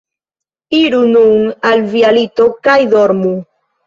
Iru 0.77 1.01
nun 1.09 1.43
al 1.71 1.83
via 1.91 2.13
lito 2.19 2.47
kaj 2.69 2.79
dormu. 2.95 3.35